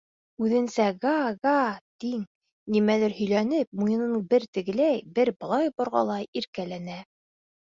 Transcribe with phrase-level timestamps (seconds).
[0.43, 1.57] Үҙенсә «га-га га!»
[2.05, 2.23] тин,
[2.77, 6.99] нимәлер һөйләнеп, муйынын бер тегеләй, бер былай борғолай, иркәләнә.